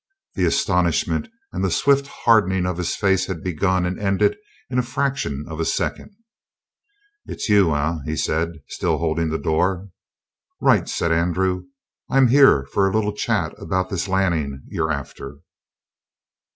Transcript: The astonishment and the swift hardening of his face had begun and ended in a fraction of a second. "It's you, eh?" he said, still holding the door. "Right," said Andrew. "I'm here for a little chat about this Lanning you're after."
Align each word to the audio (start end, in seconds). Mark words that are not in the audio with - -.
The 0.33 0.45
astonishment 0.45 1.27
and 1.53 1.63
the 1.63 1.69
swift 1.69 2.07
hardening 2.07 2.65
of 2.65 2.77
his 2.77 2.95
face 2.95 3.27
had 3.27 3.43
begun 3.43 3.85
and 3.85 3.99
ended 3.99 4.35
in 4.67 4.79
a 4.79 4.81
fraction 4.81 5.45
of 5.47 5.59
a 5.59 5.63
second. 5.63 6.09
"It's 7.27 7.49
you, 7.49 7.75
eh?" 7.75 7.97
he 8.05 8.15
said, 8.17 8.53
still 8.67 8.97
holding 8.97 9.29
the 9.29 9.37
door. 9.37 9.89
"Right," 10.59 10.89
said 10.89 11.11
Andrew. 11.11 11.65
"I'm 12.09 12.29
here 12.29 12.65
for 12.73 12.89
a 12.89 12.91
little 12.91 13.13
chat 13.13 13.53
about 13.61 13.91
this 13.91 14.07
Lanning 14.07 14.63
you're 14.69 14.91
after." 14.91 15.37